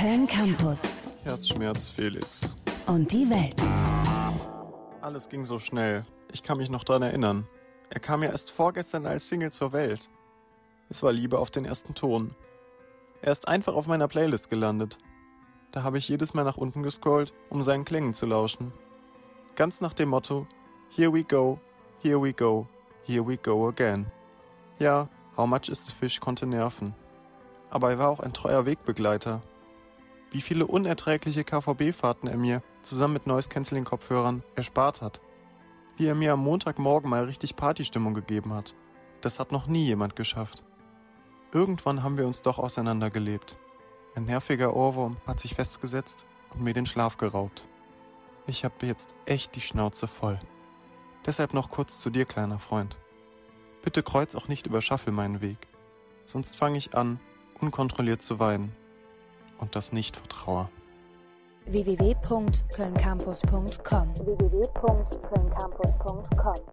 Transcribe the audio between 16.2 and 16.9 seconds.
Mal nach unten